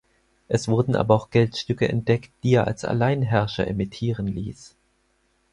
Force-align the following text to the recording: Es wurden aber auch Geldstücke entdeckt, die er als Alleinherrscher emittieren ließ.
Es 0.47 0.67
wurden 0.67 0.95
aber 0.95 1.13
auch 1.13 1.29
Geldstücke 1.29 1.87
entdeckt, 1.87 2.31
die 2.41 2.55
er 2.55 2.65
als 2.65 2.83
Alleinherrscher 2.85 3.67
emittieren 3.67 4.25
ließ. 4.25 4.75